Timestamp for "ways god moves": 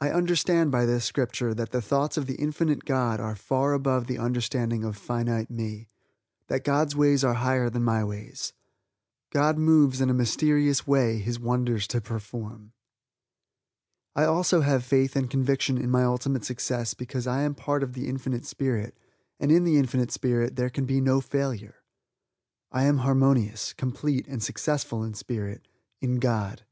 8.02-10.00